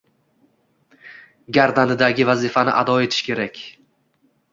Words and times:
Gardanidagi 1.57 2.25
vazifani 2.31 2.73
ado 2.79 2.95
etish 3.09 3.21
kerak. 3.29 3.61